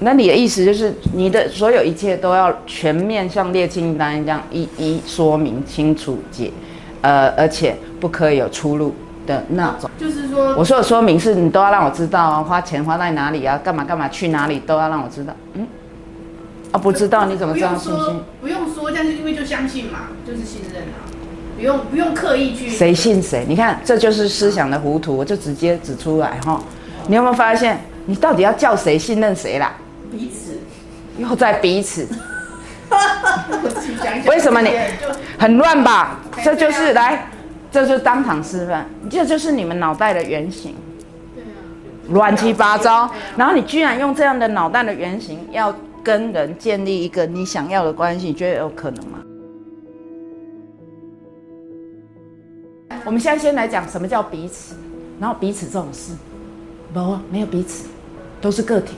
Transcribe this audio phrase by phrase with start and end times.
[0.00, 6.52] 那你的意思就是，你的所有一切都要全面像列清单一样，一一说明清楚解，
[7.00, 8.94] 呃，而且不可以有出入
[9.26, 9.90] 的那种。
[9.98, 15.34] 就是说，我说的说明是你都要让我知道啊，花钱花在哪里啊，干嘛干嘛去哪里都要让我知道。
[15.54, 15.66] 嗯，
[16.70, 21.10] 啊，不知道你怎么知道不用信心说？，不用说，但是因为就相信嘛，就是信任啊，
[21.56, 22.68] 不用不用刻意去。
[22.68, 23.44] 谁信谁？
[23.48, 26.62] 你看，这就是思想的糊涂，我就直接指出来哈。
[27.08, 29.74] 你有没有发现，你到底要叫谁信任谁啦？
[30.10, 30.58] 彼此？
[31.18, 32.06] 又在彼此。
[34.26, 34.70] 为什么你
[35.38, 36.20] 很乱吧？
[36.42, 37.28] 这就是来，
[37.70, 40.74] 这就是当场示范，这就是你们脑袋的原型，
[41.34, 41.46] 对啊，
[42.08, 43.10] 乱七八糟。
[43.36, 49.18] 然后你居然用这样的脑袋的原型，要跟人建立一个你想要的关系，你觉得有可能吗？
[53.04, 54.74] 我们现在先来讲什么叫彼此，
[55.20, 56.14] 然后彼此这种事，
[56.94, 57.86] 不，没有彼此，
[58.40, 58.94] 都是个体。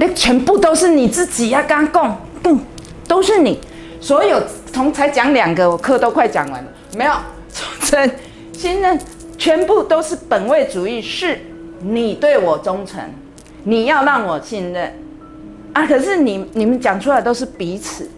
[0.00, 2.58] 那全部都是你自己呀、刚共更
[3.06, 3.60] 都是你。
[4.00, 4.42] 所有
[4.72, 7.12] 从才讲两个，我课都快讲完了，没有
[7.52, 8.10] 忠诚、
[8.56, 8.98] 信任，
[9.36, 11.38] 全部都是本位主义，是
[11.82, 12.98] 你对我忠诚，
[13.64, 14.90] 你要让我信任
[15.74, 15.86] 啊。
[15.86, 18.08] 可是你你们讲出来都是彼此，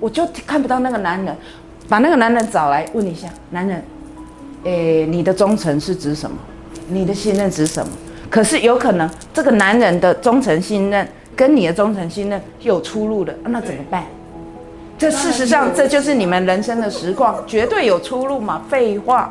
[0.00, 1.36] 我就看不到那个男人，
[1.90, 3.84] 把那个男人找来问一下，男人，
[4.64, 6.38] 诶，你的忠诚是指什么？
[6.88, 7.92] 你的信任指什么？
[8.32, 14.04] 可是有可能这个男人的忠诚信任跟你的忠诚信任有出入的，啊那怎么办？
[14.96, 18.62] 这事实上这就是你们人生的实况，绝对有出入嘛？
[18.70, 19.30] 废话。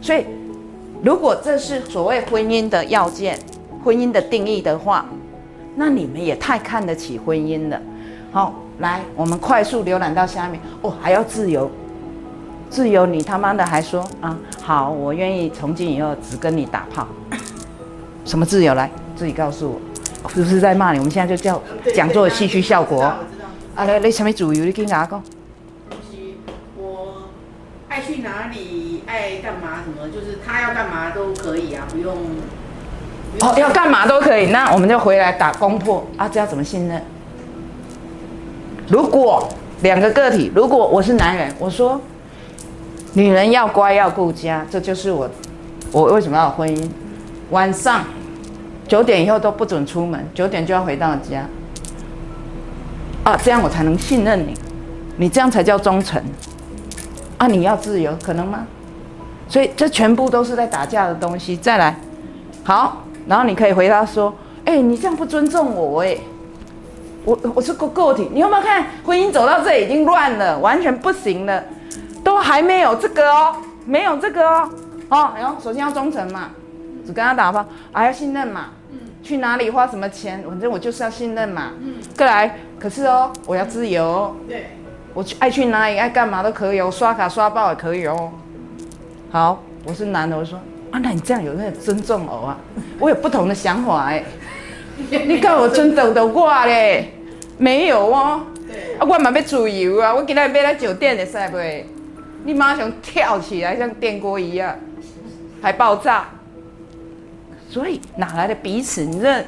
[0.00, 0.26] 所以，
[1.04, 3.38] 如果这是所谓婚姻的要件、
[3.84, 5.06] 婚姻的定义的话，
[5.76, 7.80] 那你们也太看得起婚姻了。
[8.32, 11.70] 好，来，我们快速浏览到下面哦，还要自由，
[12.68, 17.06] 自由，你他妈的还说啊，好，我愿意从今以后只跟你打炮。
[18.24, 18.74] 什么自由？
[18.74, 19.80] 来，自己告诉
[20.22, 20.98] 我，是不是在骂你？
[20.98, 21.60] 我们现在就叫
[21.94, 23.02] 讲座的戏剧效果。
[23.02, 23.18] 啊，
[23.84, 24.52] 来，你什么自由？
[24.52, 25.22] 你跟大家讲。
[26.76, 27.28] 我
[27.88, 32.14] 爱去哪里，爱干嘛，什么，就是他要干嘛都可以啊，不用。
[32.14, 37.02] 不用哦，要干嘛都可以，那我们就回来打攻破啊，这要怎么信任？
[38.88, 39.48] 如果
[39.80, 42.00] 两个个体，如果我是男人，我说
[43.14, 45.28] 女人要乖要顾家，这就是我，
[45.90, 46.88] 我为什么要有婚姻？
[47.50, 48.04] 晚上
[48.92, 51.46] 九点以后都不准出门，九点就要回到家。
[53.24, 54.54] 啊，这样我才能信任你，
[55.16, 56.22] 你这样才叫忠诚。
[57.38, 58.66] 啊，你要自由，可能吗？
[59.48, 61.56] 所以这全部都是在打架的东西。
[61.56, 61.96] 再来，
[62.64, 64.34] 好，然后你可以回答说
[64.66, 66.14] ：“哎、你这样不尊重我哎、
[67.24, 71.64] 我我是个个体，你有没有看婚姻走到这已经乱了，完全不行了，
[72.22, 74.68] 都还没有这个哦，没有这个哦，
[75.08, 76.50] 哦，然后首先要忠诚嘛，
[77.06, 78.66] 只跟他打炮，还、要信任嘛，
[79.22, 84.66] 去哪里花什么钱，反正我就是要信任嘛，嗯，过来，可是哦，我要自由哦，对，
[85.14, 88.32] 我去爱去哪里爱干嘛都可以哦，刷卡刷爆也可以哦。
[89.30, 90.58] 好，我是男的，我说
[90.90, 92.58] 啊，那你这样有没有尊重我啊？
[92.98, 94.24] 我有不同的想法哎、
[95.08, 97.12] 你看我尊重的我嘞？
[97.58, 101.56] 没有哦，对，啊，我嘛要自由啊，我今天要来酒店的使不？
[102.44, 104.76] 你马上跳起来像电锅一样，
[105.62, 106.28] 还爆炸。
[107.72, 109.02] 所以哪来的彼此？
[109.02, 109.42] 你这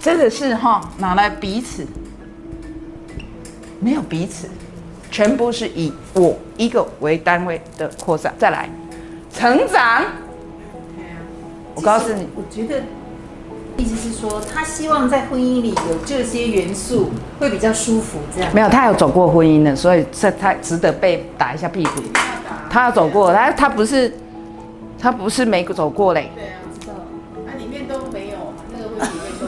[0.00, 1.86] 真的是哈，哪来彼此？
[3.80, 4.48] 没有彼此，
[5.10, 8.32] 全部是以我一个为单位的扩散。
[8.38, 8.66] 再来，
[9.30, 10.02] 成长。
[11.74, 12.82] 我告诉你，我觉得
[13.76, 18.50] 意思是说，他希望在婚姻里有这些元素，会比较舒服，这样。
[18.54, 22.00] 没有，他有走过婚姻的，所以这他值得被打一下屁股。
[22.70, 24.10] 他有走过，他他不是，
[24.98, 26.56] 他不是没走过嘞，对啊，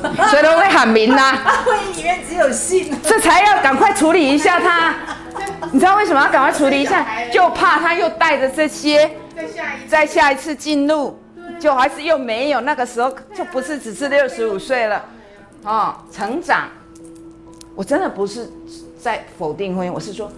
[0.28, 2.94] 所以都会喊名呐、啊，婚姻里面只有性。
[3.02, 4.94] 这才要赶快处理一下他。
[5.72, 7.06] 你知道为什么要赶快处理一下？
[7.32, 11.18] 就怕他又带着这些，再下一再下一次进入，
[11.58, 12.60] 就还是又没有。
[12.60, 15.04] 那个时候就不是只是六十五岁了，
[15.64, 16.68] 哦，成长。
[17.74, 18.50] 我真的不是
[19.00, 20.30] 在否定婚姻，我是说，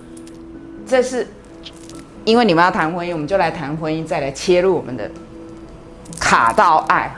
[0.86, 1.26] 这是
[2.24, 5.10] 因为你们要谈婚姻，我们就来谈婚姻，再来切入我们的
[6.20, 7.12] 卡到爱。